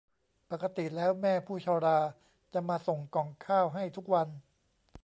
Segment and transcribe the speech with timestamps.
[0.51, 1.99] ปกติแล้วแม่ผู้ชรา
[2.53, 4.27] จะมาส่งก่องข้าวให้ทุกวัน